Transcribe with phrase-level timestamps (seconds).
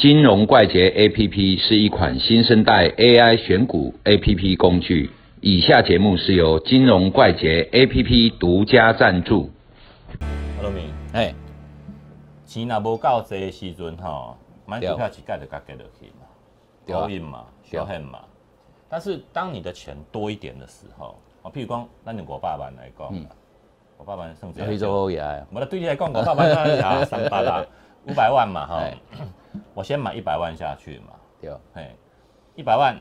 [0.00, 5.10] 金融怪杰 APP 是一款新生代 AI 选股 APP 工具。
[5.42, 9.50] 以下节目是由金融怪杰 APP 独家赞助。
[10.18, 11.34] 阿罗明，哎，
[12.46, 16.24] 钱若无够多的时阵吼，买股票一盖就甲跌落去嘛，
[16.86, 17.00] 对啊。
[17.02, 18.20] 高印嘛，小很嘛。
[18.88, 23.22] 但是当你的钱多一点的时候，哦，譬如讲，咱用五百万来讲嗯。
[23.24, 23.28] 啦，
[23.98, 27.62] 五百万剩这可以做好呀，我对你来讲，五百万当然啊，三百啦，
[28.08, 28.96] 五百万嘛哈哎，
[29.74, 31.96] 我先买一百万下去嘛，对，嘿，
[32.54, 32.96] 一百万，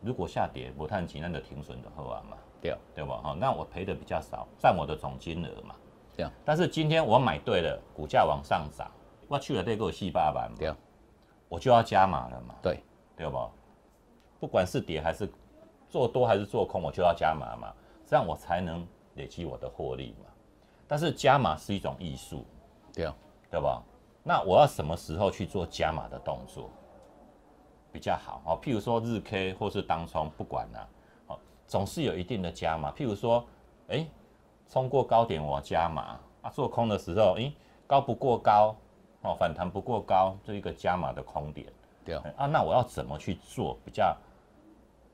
[0.00, 3.20] 如果下跌不探钱，那就停损就好啊嘛，对，对吧？
[3.22, 5.74] 哈，那我赔的比较少，占我的总金额嘛。
[6.16, 8.90] 对，但是今天我买对了，股价往上涨，
[9.28, 10.72] 我去了这个四八万嘛，对，
[11.48, 12.82] 我就要加码了嘛，对，
[13.16, 13.50] 对吧？
[14.40, 15.28] 不管是跌还是
[15.88, 17.72] 做多还是做空，我就要加码嘛，
[18.06, 20.30] 这样我才能累积我的获利嘛。
[20.86, 22.46] 但是加码是一种艺术，
[22.94, 23.10] 对，
[23.50, 23.82] 对吧？
[24.28, 26.68] 那我要什么时候去做加码的动作
[27.92, 28.42] 比较好？
[28.44, 30.88] 哦，譬如说日 K 或是当冲，不管啦、
[31.28, 31.38] 哦，
[31.68, 32.90] 总是有一定的加码。
[32.90, 33.46] 譬如说，
[33.86, 34.04] 哎，
[34.68, 37.52] 冲过高点我加码啊，做空的时候，哎，
[37.86, 38.74] 高不过高，
[39.22, 41.64] 哦，反弹不过高，这一个加码的空点。
[42.04, 44.16] 对，哎啊，那我要怎么去做比较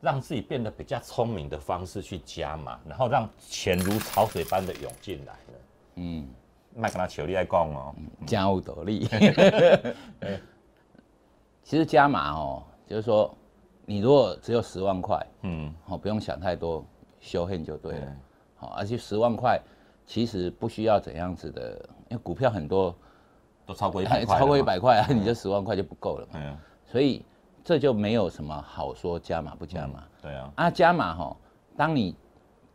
[0.00, 5.58] 让自己变得比较聪明的方式去加码，然后让钱如潮水般的涌进来呢？
[5.96, 6.28] 嗯，
[6.74, 7.94] 麦跟他求你来讲哦，
[8.26, 9.06] 加有斗力。
[11.62, 13.32] 其实加码哦，就是说，
[13.86, 16.84] 你如果只有十万块，嗯，哦，不用想太多，
[17.20, 18.16] 修恨就对对了。
[18.56, 19.60] 好，而且十万块
[20.04, 22.94] 其实不需要怎样子的，因为股票很多，
[23.64, 26.32] 都超过一百块，超过一百，块啊，你这十万块就不够了嘛。
[26.34, 27.24] 嗯，所以
[27.62, 30.02] 这就没有什么好说加码不加码。
[30.20, 31.36] 对啊，啊，加码哈，
[31.76, 32.16] 当你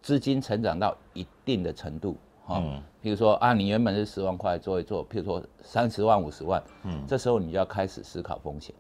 [0.02, 7.06] 资金成长到一定的程度，哈、嗯譬如说啊，你原本是十万块做一做，譬如说三十万、五十万，嗯。
[7.08, 8.76] 这时候你就要开始思考风险。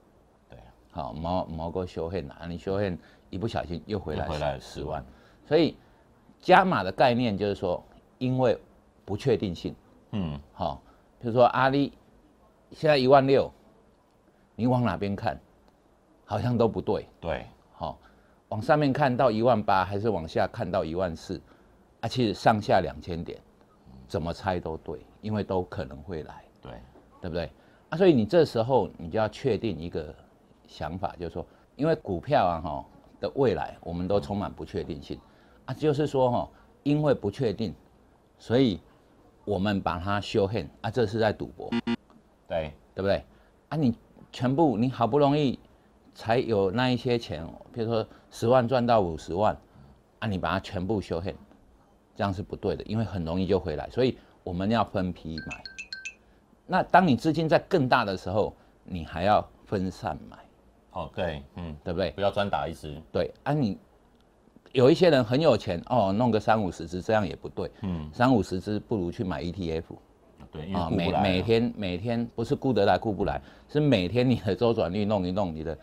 [0.49, 2.99] 对啊，好，毛毛哥修恨啊，你修恨
[3.29, 5.05] 一不小心又回来又回来十10万万，
[5.47, 5.77] 所以
[6.41, 7.81] 加码的概念就是说，
[8.17, 8.59] 因为
[9.05, 9.73] 不确定性，
[10.11, 10.81] 嗯，好、
[11.21, 11.93] 比如说阿里
[12.71, 13.49] 现在一万六，
[14.57, 15.39] 你往哪边看，
[16.25, 17.07] 好像都不对。
[17.21, 17.97] 对，好、
[18.49, 21.41] 往上面看到一万八，还是往下看到一万四，
[22.01, 23.39] 啊，其实上下两千点，
[24.07, 26.71] 怎么猜都对，因为都可能会来，对，
[27.21, 27.51] 对不对？
[27.89, 30.13] 啊，所以你这时候你就要确定一个
[30.67, 31.45] 想法，就是说，
[31.75, 32.85] 因为股票啊哈
[33.19, 35.19] 的未来，我们都充满不确定性，
[35.65, 36.49] 啊，就是说哈，
[36.83, 37.73] 因为不确定，
[38.37, 38.79] 所以
[39.45, 41.69] 我们把它修恨啊，这是在赌博，
[42.47, 43.23] 对，对不对？
[43.69, 43.95] 啊，你
[44.31, 45.59] 全部你好不容易
[46.13, 49.57] 才有那一些钱，比如说十万赚到五十万，
[50.19, 51.33] 啊，你把它全部修 h
[52.17, 55.63] 这样是不对的，因为很容易就回来，所以我们要分批买。
[56.65, 60.37] 那当你资金在更大的时候，你还要分散买，
[60.93, 62.09] 哦，对，嗯，对不对？
[62.11, 63.77] 不要专打一只，对啊你，
[64.71, 67.69] 有一些人很有钱哦，弄个三五十只，这样也不对。
[67.83, 69.83] 嗯，三五十只不如去买 ETF。
[70.51, 75.77] 对，因为每每天每天不是顾得来顾不来，是每天你的周转率弄一弄，你的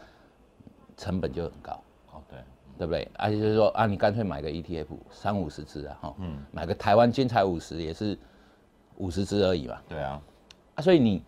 [0.97, 1.73] 成本就很高，
[2.13, 2.39] 哦，对，
[2.77, 3.09] 对不对？
[3.15, 8.19] 而且就是说啊，你干脆买个 ETF，三五十只啊，哈，嗯，买个台湾金彩五十也是
[8.97, 10.21] 五十只而已嘛，对啊，
[10.75, 11.23] 啊，所以你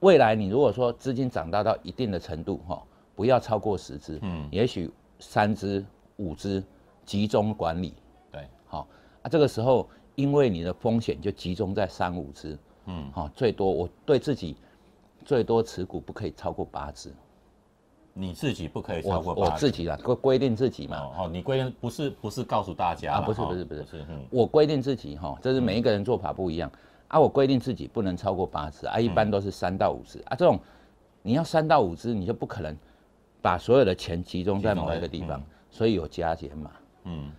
[0.00, 2.82] 未来你如果说资金长大到一定的程度，哈，
[3.14, 4.48] 不要超过十只，嗯。
[4.50, 5.84] 也许三只、
[6.16, 6.62] 五只
[7.04, 7.94] 集中管理，
[8.32, 8.86] 对，好
[9.22, 14.56] 啊，这个时候因为你的风险就集中在三五只，嗯，好、最多我对自己
[15.24, 17.12] 最多持股不可以超过八只，
[18.20, 23.84] 你自己不可以超过八我自己啦，规规定自己嘛，哦，哦，你规定不是不是告诉大家啊不是不是不是
[24.30, 26.70] 我规定自己哈、这是每一个人做法不一样、
[27.08, 30.60] 啊，我规定自己不能超过八只啊，一般都是三到五只、啊，这种
[31.22, 32.76] 你要三到五只，你就不可能
[33.40, 35.44] 把所有的钱集中在某一个地方，嗯。
[35.70, 36.70] 所以有加减嘛。
[37.04, 37.30] 嗯，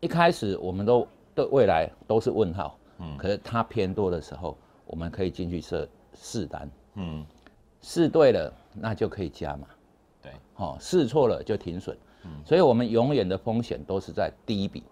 [0.00, 3.16] 一开始我们都对未来都是问号，嗯。
[3.16, 4.56] 可是它偏多的时候，
[4.86, 7.24] 我们可以进去设试单，嗯，
[7.80, 9.66] 试对了那就可以加码，
[10.26, 14.82] 对，哦，试错了就停损，嗯所以我们永远的风险都是在第一笔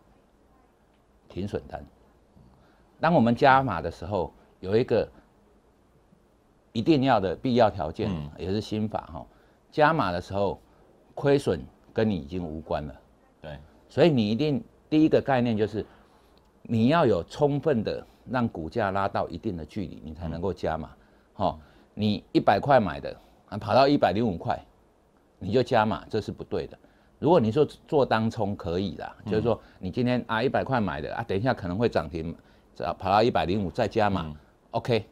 [1.28, 1.84] 停损单。
[3.00, 5.08] 当我们加码的时候，有一个
[6.72, 9.26] 一定要的必要条件，嗯也是心法哈、
[9.72, 10.60] 加码的时候，
[11.14, 11.60] 亏损
[11.92, 12.94] 跟你已经无关了。
[13.42, 13.58] 对，
[13.88, 15.84] 所以你一定第一个概念就是，
[16.62, 20.90] 你要有充分的让股价拉到一定的距离，你才能够加码。
[21.32, 21.58] 好、
[21.92, 23.16] 你一百块买的，
[23.48, 24.58] 啊跑到一百零五块，
[25.38, 26.78] 你就加码，这是不对的。
[27.18, 32.34] 如果你说做当冲可以啦，就是说你今天啊一百块买的啊，等一下可能会涨停，
[32.98, 34.36] 跑到一百零五再加码、嗯
[34.72, 35.04] o k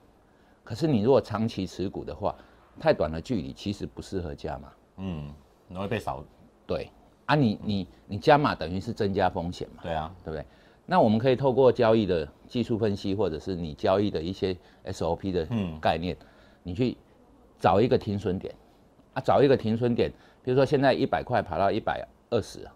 [0.65, 2.35] 可是你如果长期持股的话，
[2.79, 4.73] 太短的距离其实不适合加码。
[4.97, 5.33] 嗯，
[5.69, 6.25] 容易被扫。
[6.67, 6.91] 对
[7.27, 10.45] 啊你，你你加码等于是增加风险嘛，对啊，对不对？
[10.85, 16.17] 那我们可以透过交易的技术分析，或者是你交易的一些 SOP 的嗯概念，
[16.63, 16.97] 你去
[17.59, 18.53] 找一个停损点
[19.15, 20.11] 啊，找一个停损点，
[20.43, 22.69] 比如说现在一百块跑到一百二十，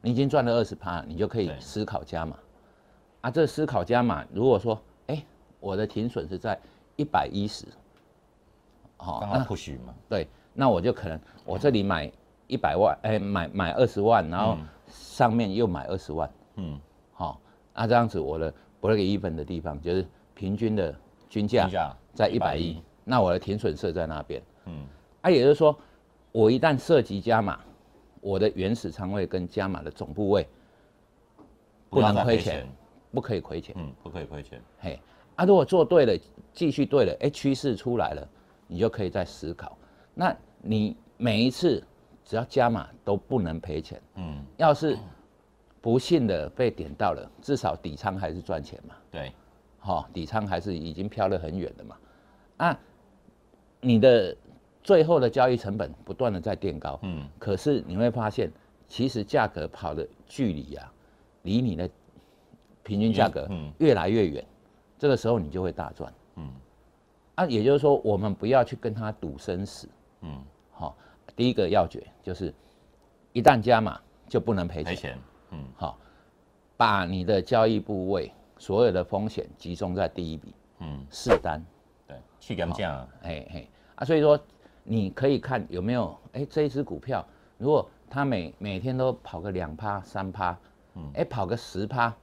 [0.00, 2.36] 你已经赚了二十趴，你就可以思考加码。
[3.20, 3.30] 啊。
[3.30, 5.24] 这思考加码，如果说哎，
[5.60, 6.58] 我的停损是在
[6.96, 7.66] 一百一十，
[8.96, 9.94] 好刚好 push 嘛。
[10.08, 12.10] 对，那我就可能我这里买
[12.46, 16.78] 一百万，哎，买买二十万，然后上面又买二十万，嗯，
[17.12, 17.40] 好、
[17.74, 20.94] 那这样子我的 break even 的地方就是平均的
[21.28, 21.66] 均价
[22.12, 24.86] 在一百一，那我的停损设在那边，嗯，
[25.24, 25.74] 啊，也就是说，
[26.32, 27.58] 我一旦涉及加码，
[28.20, 30.46] 我的原始仓位跟加码的总部位
[31.88, 32.68] 不能亏钱。
[33.10, 34.60] 不可以亏钱，嗯，不可以亏钱。
[34.80, 35.00] 嘿，
[35.36, 36.18] 啊，如果做对了，
[36.52, 38.28] 继续对了，哎，趋势出来了，
[38.66, 39.78] 你就可以再思考。
[40.12, 41.80] 那你每一次
[42.24, 44.98] 只要加码都不能赔钱，嗯，要是
[45.80, 49.32] 不幸的被点到了，至少底仓还是赚钱嘛，对，
[49.78, 51.96] 哈、底仓还是已经飘得很远的嘛。
[52.56, 52.78] 啊，
[53.80, 54.36] 你的
[54.84, 58.52] 最后的交易成本不断的在垫高，嗯，可是你会发现，
[58.86, 60.92] 其实价格跑的距离啊，
[61.42, 61.88] 离你的
[62.82, 64.44] 平均价格嗯越来越远，
[64.98, 66.12] 这个时候你就会大赚。
[66.36, 66.52] 嗯，
[67.36, 69.88] 啊，也就是说，我们不要去跟他赌生死。
[70.20, 70.94] 嗯，好、
[71.34, 72.52] 第一个要诀就是，
[73.32, 73.98] 一旦加码
[74.28, 74.94] 就不能赔钱。
[74.94, 75.18] 赔钱。
[75.52, 75.98] 嗯，好、
[76.76, 81.64] 把你的交易部位所有的风险集中在第一笔，嗯，试单。
[82.06, 84.38] 对，去跟这样，嘿嘿啊，所以说
[84.84, 87.24] 你可以看有没有哎、这一只股票，
[87.58, 90.56] 如果它每每天都跑个两趴三趴，
[90.94, 92.14] 嗯，哎、跑个十趴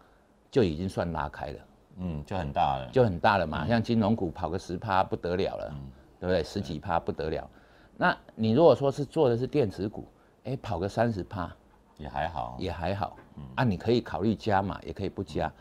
[0.50, 1.60] 就已经算拉开了，
[1.98, 2.90] 嗯，就很大了。
[2.92, 3.68] 就很大了嘛。
[3.68, 6.44] 像金融股跑个十趴不得了了，嗯对不对？
[6.44, 7.50] 十几趴不得了。
[7.98, 10.07] 那你如果说是做的是电子股，
[10.44, 11.52] 哎、跑个三十趴
[11.98, 12.56] 也还好。
[12.60, 15.52] 也还好，嗯啊，你可以考虑加嘛，也可以不加，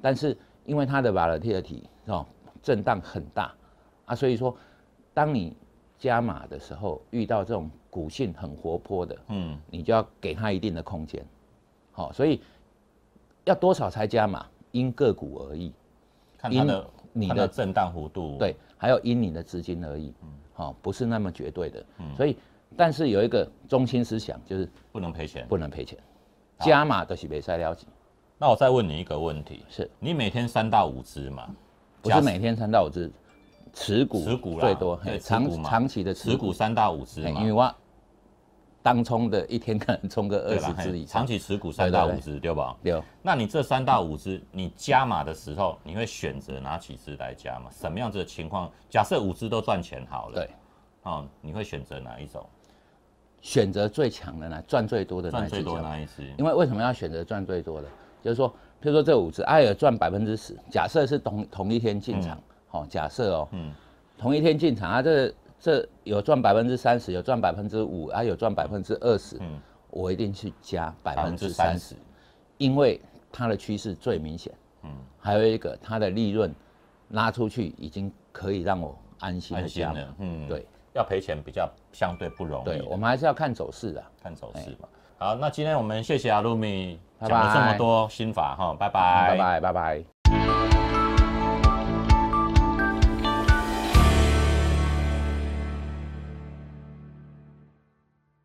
[0.00, 2.24] 但是因为它的 volatility 哦
[2.62, 3.52] 震荡很大
[4.04, 4.56] 啊，所以说
[5.12, 5.56] 当你
[5.98, 11.24] 加码的时候，遇到这种股性很活泼的，嗯，你就要给它一定的空间，
[11.92, 12.40] 好、所以
[13.44, 15.72] 要多少才加码，因个股而异，因
[16.36, 20.12] 看它的你的震荡幅度。，对，还有因你的资金而异，
[20.52, 22.14] 好、不是那么绝对的，嗯。
[22.16, 22.36] 所以
[22.76, 25.46] 但是有一个中心思想就是不能赔钱。
[25.48, 25.98] 不能赔钱，
[26.58, 27.86] 加码都是没塞了解，
[28.36, 29.90] 那我再问你一个问题：是。
[30.00, 31.48] 你每天三到五只嘛？
[32.02, 33.10] 不是每天三到五只，
[33.74, 37.40] 持股持股啦最多，长长期的持股三到五只嘛？
[37.40, 37.74] 因为我
[38.82, 40.58] 当冲的一天可能冲个二？
[40.58, 42.76] 十只以上嘿长，期持股三到五只，对吧？
[42.82, 47.70] 有那你这三到五只，你加码的时候，你会选择哪几只来加嘛？
[47.70, 48.70] 什么样子的情况？
[48.88, 50.50] 假设五只都赚钱好了，对，
[51.02, 52.44] 哦，你会选择哪一种？
[53.40, 56.34] 选择最强的呢，赚最多的那赚最多一只脚那一只？
[56.38, 57.88] 因为为什么要选择赚最多的？
[58.22, 62.38] 就是说，譬如说这五只，艾尔赚百分之十，假设是同同一天进场，
[62.74, 63.72] 好、假设哦，嗯
[64.18, 69.60] 同一天进场啊，这这有赚百分之三十，有赚百分之五，啊有赚百分之二十，嗯，
[69.90, 71.94] 我一定去加百分之之三十，，
[72.58, 73.00] 因为
[73.30, 74.52] 它的趋势最明显。
[74.82, 74.90] 嗯，
[75.20, 76.52] 还有一个它的利润
[77.10, 79.94] 拉出去已经可以让我安心的加码。
[79.94, 82.64] 安心了，嗯，对，要赔钱比较相对不容易。
[82.64, 84.02] 对，我们还是要看走势的。
[84.20, 84.88] 看走势嘛。
[85.16, 90.13] 好，那今天我们谢谢阿露米拜拜讲了这么多心法哈，拜拜拜拜拜。